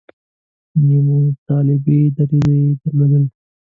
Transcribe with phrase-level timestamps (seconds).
[0.85, 3.23] نیمو طالبي دریځونه یې درلودل.